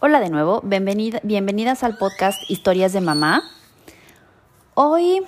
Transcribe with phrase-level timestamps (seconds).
[0.00, 3.42] Hola de nuevo, bienvenida, bienvenidas al podcast Historias de Mamá.
[4.74, 5.24] Hoy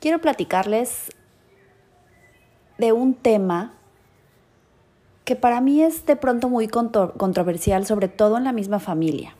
[0.00, 1.10] quiero platicarles
[2.76, 3.72] de un tema
[5.24, 9.34] que para mí es de pronto muy controversial, sobre todo en la misma familia.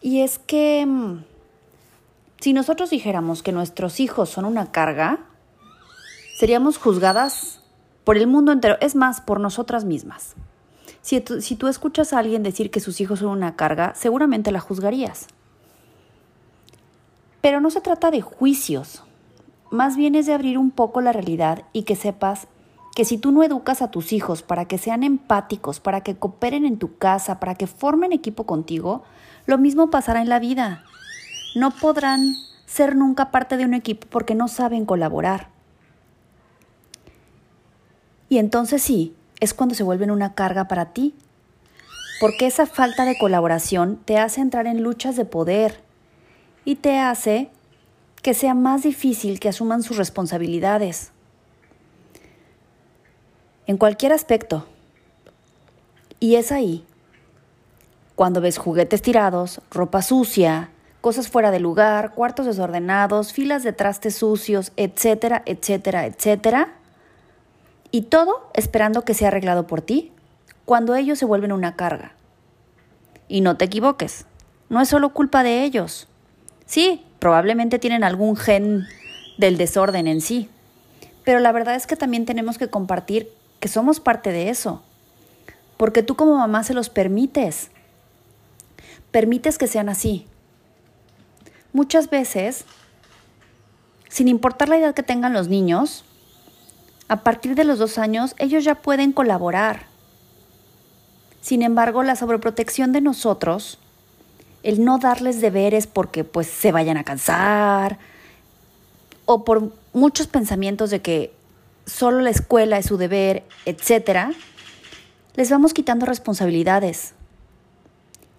[0.00, 1.24] Y es que mm,
[2.38, 5.18] si nosotros dijéramos que nuestros hijos son una carga,
[6.38, 7.64] seríamos juzgadas
[8.04, 10.36] por el mundo entero, es más, por nosotras mismas.
[11.04, 15.26] Si tú, escuchas a alguien decir que sus hijos son una carga, seguramente la juzgarías.
[17.42, 19.02] Pero no se trata de juicios,
[19.70, 22.48] más bien es de abrir un poco la realidad y que sepas
[22.96, 26.64] que si tú no educas a tus hijos para que sean empáticos, para que cooperen
[26.64, 29.04] en tu casa, para que formen equipo contigo,
[29.44, 30.84] lo mismo pasará en la vida.
[31.54, 32.34] No podrán
[32.64, 35.50] ser nunca parte de un equipo porque no saben colaborar.
[38.30, 41.14] Y entonces sí, es cuando se vuelven una carga para ti.
[42.20, 45.82] Porque esa falta de colaboración te hace entrar en luchas de poder
[46.64, 47.50] y te hace
[48.22, 51.10] que sea más difícil que asuman sus responsabilidades.
[53.66, 54.66] En cualquier aspecto.
[56.20, 56.86] Y es ahí,
[58.14, 64.14] cuando ves juguetes tirados, ropa sucia, cosas fuera de lugar, cuartos desordenados, filas de trastes
[64.14, 66.72] sucios, etcétera, etcétera, etcétera,
[67.94, 70.10] y todo esperando que sea arreglado por ti,
[70.64, 72.16] cuando ellos se vuelven una carga.
[73.28, 74.26] Y no te equivoques,
[74.68, 76.08] no es solo culpa de ellos.
[76.66, 78.84] Sí, probablemente tienen algún gen
[79.38, 80.48] del desorden en sí,
[81.22, 84.82] pero la verdad es que también tenemos que compartir que somos parte de eso,
[85.76, 87.70] porque tú como mamá se los permites,
[89.12, 90.26] permites que sean así.
[91.72, 92.64] Muchas veces,
[94.08, 96.04] sin importar la edad que tengan los niños,
[97.08, 99.86] a partir de los dos años, ellos ya pueden colaborar.
[101.40, 103.78] Sin embargo, la sobreprotección de nosotros,
[104.62, 107.98] el no darles deberes porque pues se vayan a cansar,
[109.26, 111.34] o por muchos pensamientos de que
[111.86, 114.34] solo la escuela es su deber, etc.,
[115.34, 117.14] les vamos quitando responsabilidades.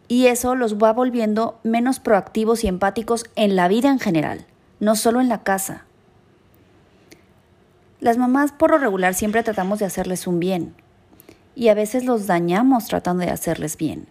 [0.07, 4.45] Y eso los va volviendo menos proactivos y empáticos en la vida en general,
[4.79, 5.84] no solo en la casa.
[8.05, 10.75] Las mamás por lo regular siempre tratamos de hacerles un bien
[11.55, 14.05] y a veces los dañamos tratando de hacerles bien.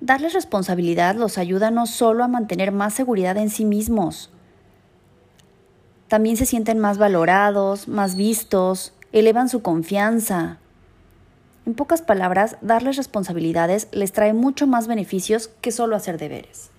[0.00, 4.32] Darles responsabilidad los ayuda no solo a mantener más seguridad en sí mismos,
[6.08, 10.58] también se sienten más valorados, más vistos, elevan su confianza.
[11.64, 16.70] En pocas palabras, darles responsabilidades les trae mucho más beneficios que solo hacer deberes.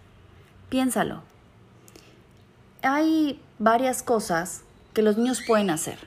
[0.68, 1.22] Piénsalo.
[2.82, 4.65] Hay varias cosas
[4.96, 6.00] que los niños pueden hacer.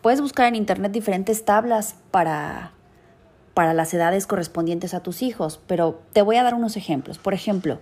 [0.00, 2.72] Puedes buscar en internet diferentes tablas para,
[3.54, 7.18] para las edades correspondientes a tus hijos, pero te voy a dar unos ejemplos.
[7.18, 7.78] Por ejemplo,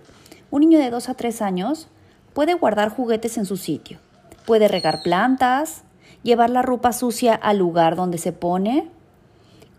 [0.51, 1.87] un niño de 2 a 3 años
[2.33, 3.97] puede guardar juguetes en su sitio,
[4.45, 5.81] puede regar plantas,
[6.21, 8.89] llevar la ropa sucia al lugar donde se pone,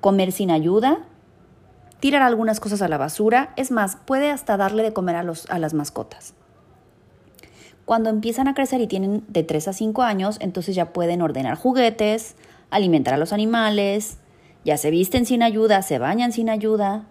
[0.01, 0.99] comer sin ayuda,
[2.01, 5.49] tirar algunas cosas a la basura, es más, puede hasta darle de comer a, los,
[5.51, 6.35] a las mascotas.
[7.85, 11.57] Cuando empiezan a crecer y tienen de 3 a 5 años, entonces ya pueden ordenar
[11.57, 12.37] juguetes,
[12.71, 14.19] alimentar a los animales,
[14.65, 17.05] ya se visten sin ayuda, se bañan sin ayuda,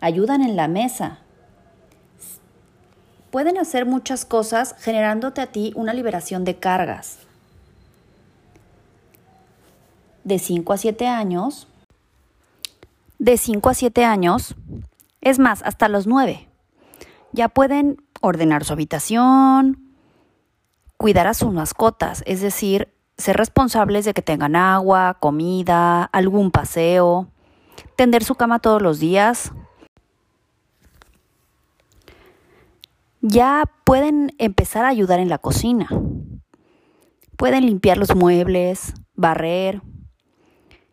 [0.00, 1.18] ayudan en la mesa.
[3.30, 7.18] Pueden hacer muchas cosas generándote a ti una liberación de cargas.
[10.24, 11.66] De 5 a 7 años,
[13.18, 14.54] de 5 a 7 años,
[15.22, 16.48] es más, hasta los 9,
[17.32, 19.89] ya pueden ordenar su habitación,
[21.00, 27.28] cuidar a sus mascotas, es decir, ser responsables de que tengan agua, comida, algún paseo,
[27.96, 29.50] tender su cama todos los días.
[33.22, 35.88] Ya pueden empezar a ayudar en la cocina.
[37.38, 39.80] Pueden limpiar los muebles, barrer.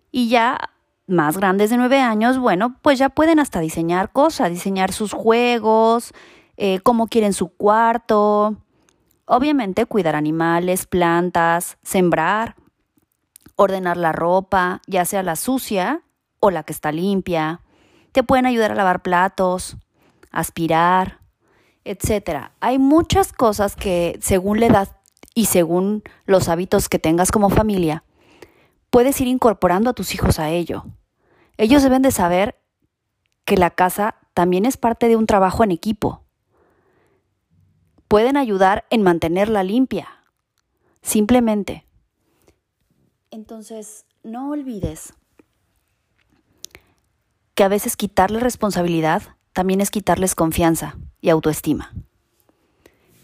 [0.09, 0.69] Y ya
[1.05, 6.13] más grandes de nueve años, bueno, pues ya pueden hasta diseñar cosas, diseñar sus juegos,
[6.55, 8.55] eh, cómo quieren su cuarto,
[9.29, 12.55] Obviamente cuidar animales, plantas, sembrar,
[13.57, 16.01] ordenar la ropa, ya sea la sucia
[16.39, 17.59] o la que está limpia.
[18.13, 19.75] Te pueden ayudar a lavar platos,
[20.31, 21.19] aspirar,
[21.83, 22.51] etc.
[22.61, 24.97] Hay muchas cosas que según la edad
[25.35, 28.05] y según los hábitos que tengas como familia,
[28.89, 30.85] puedes ir incorporando a tus hijos a ello.
[31.57, 32.61] Ellos deben de saber
[33.43, 36.26] que la casa también es parte de un trabajo en equipo
[38.07, 40.07] pueden ayudar en mantenerla limpia.
[41.01, 41.85] Simplemente.
[43.31, 45.13] Entonces, no olvides
[47.55, 49.23] que a veces quitarle responsabilidad
[49.53, 51.91] también es quitarles confianza y autoestima.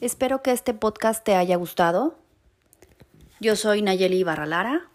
[0.01, 2.15] Espero que este podcast te haya gustado.
[3.39, 4.89] Yo soy Nayeli Barralara.